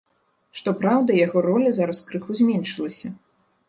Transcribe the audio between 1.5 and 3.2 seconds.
роля зараз крыху зменшылася.